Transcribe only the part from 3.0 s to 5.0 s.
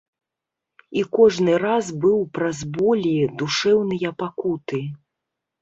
і душэўныя пакуты.